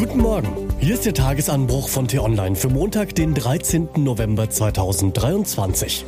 [0.00, 0.48] Guten Morgen.
[0.78, 3.90] Hier ist der Tagesanbruch von T-Online für Montag, den 13.
[3.98, 6.06] November 2023.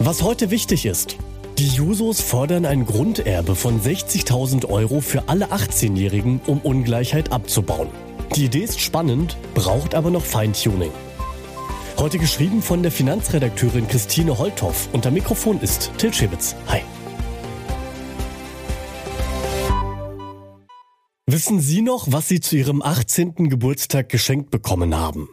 [0.00, 1.16] Was heute wichtig ist.
[1.58, 7.86] Die Jusos fordern ein Grunderbe von 60.000 Euro für alle 18-Jährigen, um Ungleichheit abzubauen.
[8.34, 10.90] Die Idee ist spannend, braucht aber noch Feintuning.
[11.98, 14.88] Heute geschrieben von der Finanzredakteurin Christine Holthoff.
[14.92, 16.56] Unter Mikrofon ist Til Schibitz.
[16.66, 16.80] Hi.
[21.32, 23.48] Wissen Sie noch, was Sie zu Ihrem 18.
[23.48, 25.28] Geburtstag geschenkt bekommen haben?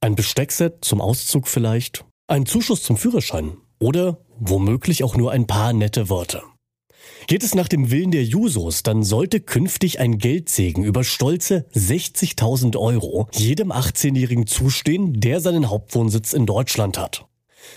[0.00, 2.06] Ein Besteckset zum Auszug vielleicht?
[2.26, 3.58] Ein Zuschuss zum Führerschein?
[3.78, 6.42] Oder womöglich auch nur ein paar nette Worte?
[7.26, 12.78] Geht es nach dem Willen der Jusos, dann sollte künftig ein Geldsegen über stolze 60.000
[12.78, 17.26] Euro jedem 18-Jährigen zustehen, der seinen Hauptwohnsitz in Deutschland hat.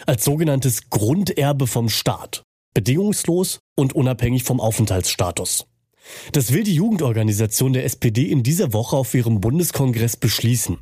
[0.05, 2.43] Als sogenanntes Grunderbe vom Staat.
[2.73, 5.65] Bedingungslos und unabhängig vom Aufenthaltsstatus.
[6.31, 10.77] Das will die Jugendorganisation der SPD in dieser Woche auf ihrem Bundeskongress beschließen.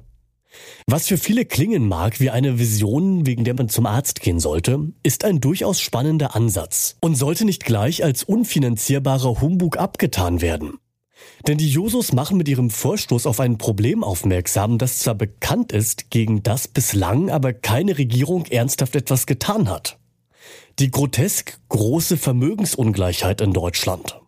[0.88, 4.92] Was für viele klingen mag wie eine Vision, wegen der man zum Arzt gehen sollte,
[5.04, 10.78] ist ein durchaus spannender Ansatz und sollte nicht gleich als unfinanzierbarer Humbug abgetan werden.
[11.48, 16.10] Denn die Jusos machen mit ihrem Vorstoß auf ein Problem aufmerksam, das zwar bekannt ist,
[16.10, 19.98] gegen das bislang aber keine Regierung ernsthaft etwas getan hat.
[20.80, 24.20] Die grotesk große Vermögensungleichheit in Deutschland.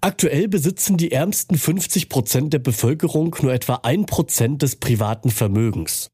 [0.00, 6.10] Aktuell besitzen die ärmsten 50 Prozent der Bevölkerung nur etwa ein Prozent des privaten Vermögens.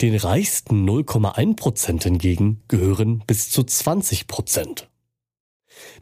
[0.00, 4.88] Den reichsten 0,1 Prozent hingegen gehören bis zu 20 Prozent.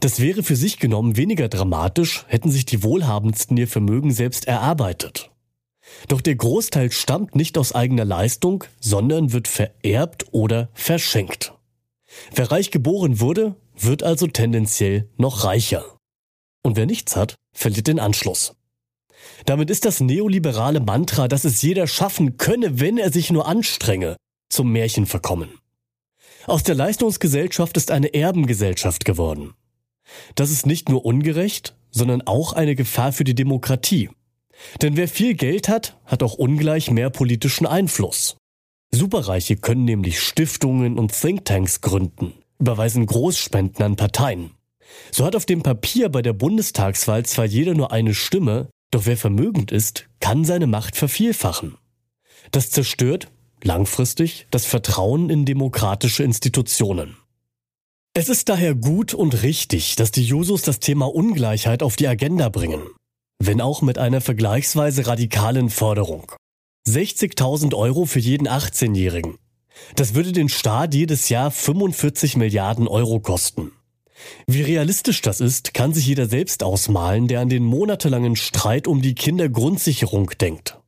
[0.00, 5.30] Das wäre für sich genommen weniger dramatisch, hätten sich die Wohlhabendsten ihr Vermögen selbst erarbeitet.
[6.08, 11.54] Doch der Großteil stammt nicht aus eigener Leistung, sondern wird vererbt oder verschenkt.
[12.34, 15.95] Wer reich geboren wurde, wird also tendenziell noch reicher.
[16.66, 18.56] Und wer nichts hat, verliert den Anschluss.
[19.44, 24.16] Damit ist das neoliberale Mantra, dass es jeder schaffen könne, wenn er sich nur anstrenge,
[24.48, 25.60] zum Märchen verkommen.
[26.48, 29.54] Aus der Leistungsgesellschaft ist eine Erbengesellschaft geworden.
[30.34, 34.10] Das ist nicht nur ungerecht, sondern auch eine Gefahr für die Demokratie.
[34.82, 38.38] Denn wer viel Geld hat, hat auch ungleich mehr politischen Einfluss.
[38.90, 44.55] Superreiche können nämlich Stiftungen und Thinktanks gründen, überweisen Großspenden an Parteien.
[45.10, 49.16] So hat auf dem Papier bei der Bundestagswahl zwar jeder nur eine Stimme, doch wer
[49.16, 51.76] vermögend ist, kann seine Macht vervielfachen.
[52.50, 53.28] Das zerstört
[53.62, 57.16] langfristig das Vertrauen in demokratische Institutionen.
[58.14, 62.48] Es ist daher gut und richtig, dass die Jusos das Thema Ungleichheit auf die Agenda
[62.48, 62.82] bringen,
[63.38, 66.32] wenn auch mit einer vergleichsweise radikalen Forderung.
[66.88, 69.36] 60.000 Euro für jeden 18-Jährigen.
[69.96, 73.72] Das würde den Staat jedes Jahr 45 Milliarden Euro kosten.
[74.46, 79.02] Wie realistisch das ist, kann sich jeder selbst ausmalen, der an den monatelangen Streit um
[79.02, 80.78] die Kindergrundsicherung denkt.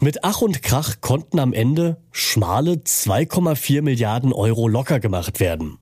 [0.00, 5.78] Mit Ach und Krach konnten am Ende schmale 2,4 Milliarden Euro locker gemacht werden.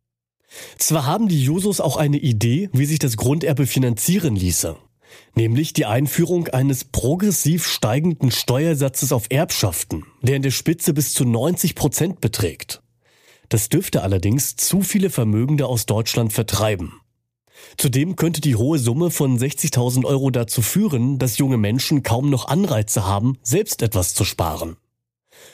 [0.79, 4.77] Zwar haben die Jusos auch eine Idee, wie sich das Grunderbe finanzieren ließe,
[5.35, 11.25] nämlich die Einführung eines progressiv steigenden Steuersatzes auf Erbschaften, der in der Spitze bis zu
[11.25, 12.83] 90 Prozent beträgt.
[13.51, 17.01] Das dürfte allerdings zu viele Vermögende aus Deutschland vertreiben.
[17.77, 22.47] Zudem könnte die hohe Summe von 60.000 Euro dazu führen, dass junge Menschen kaum noch
[22.47, 24.77] Anreize haben, selbst etwas zu sparen.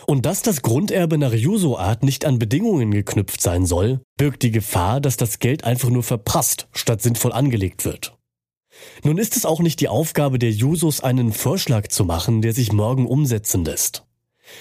[0.07, 5.01] Und dass das Grunderbe nach Juso-Art nicht an Bedingungen geknüpft sein soll, birgt die Gefahr,
[5.01, 8.17] dass das Geld einfach nur verprasst, statt sinnvoll angelegt wird.
[9.05, 12.73] Nun ist es auch nicht die Aufgabe der Jusos, einen Vorschlag zu machen, der sich
[12.73, 14.05] morgen umsetzen lässt.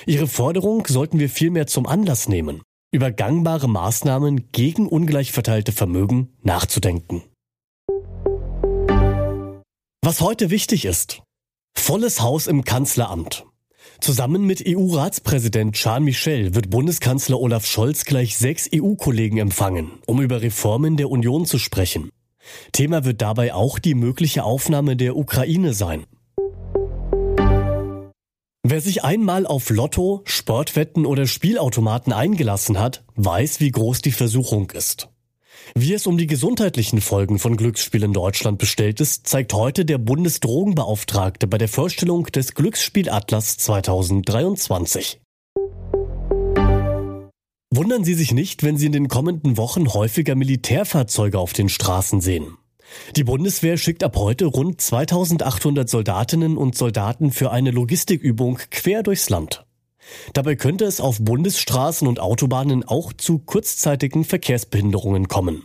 [0.05, 2.61] Ihre Forderung sollten wir vielmehr zum Anlass nehmen,
[2.95, 7.23] über gangbare Maßnahmen gegen ungleich verteilte Vermögen nachzudenken.
[10.01, 11.21] Was heute wichtig ist.
[11.77, 13.45] Volles Haus im Kanzleramt.
[13.99, 20.41] Zusammen mit EU-Ratspräsident Charles Michel wird Bundeskanzler Olaf Scholz gleich sechs EU-Kollegen empfangen, um über
[20.41, 22.09] Reformen der Union zu sprechen.
[22.71, 26.05] Thema wird dabei auch die mögliche Aufnahme der Ukraine sein.
[28.75, 34.69] Wer sich einmal auf Lotto, Sportwetten oder Spielautomaten eingelassen hat, weiß, wie groß die Versuchung
[34.71, 35.07] ist.
[35.75, 39.97] Wie es um die gesundheitlichen Folgen von Glücksspiel in Deutschland bestellt ist, zeigt heute der
[39.97, 45.21] Bundesdrogenbeauftragte bei der Vorstellung des Glücksspielatlas 2023.
[47.73, 52.19] Wundern Sie sich nicht, wenn Sie in den kommenden Wochen häufiger Militärfahrzeuge auf den Straßen
[52.19, 52.57] sehen.
[53.15, 59.29] Die Bundeswehr schickt ab heute rund 2800 Soldatinnen und Soldaten für eine Logistikübung quer durchs
[59.29, 59.65] Land.
[60.33, 65.63] Dabei könnte es auf Bundesstraßen und Autobahnen auch zu kurzzeitigen Verkehrsbehinderungen kommen.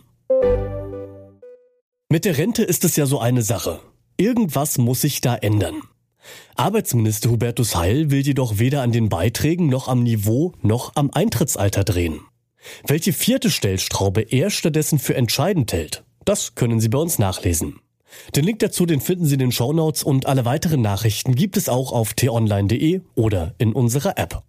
[2.09, 3.79] Mit der Rente ist es ja so eine Sache.
[4.17, 5.81] Irgendwas muss sich da ändern.
[6.55, 11.83] Arbeitsminister Hubertus Heil will jedoch weder an den Beiträgen noch am Niveau noch am Eintrittsalter
[11.83, 12.19] drehen.
[12.85, 17.79] Welche vierte Stellstraube er stattdessen für entscheidend hält, das können Sie bei uns nachlesen.
[18.35, 21.69] Den Link dazu, den finden Sie in den Shownotes und alle weiteren Nachrichten gibt es
[21.69, 24.43] auch auf t-online.de oder in unserer App.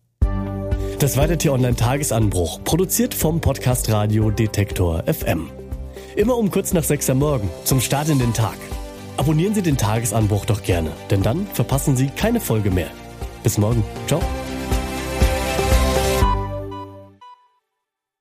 [0.99, 5.51] Das war der T-Online Tagesanbruch, produziert vom Podcast Radio Detektor FM.
[6.15, 8.57] Immer um kurz nach sechs am Morgen, zum Start in den Tag.
[9.17, 12.91] Abonnieren Sie den Tagesanbruch doch gerne, denn dann verpassen Sie keine Folge mehr.
[13.43, 13.83] Bis morgen.
[14.07, 14.21] Ciao.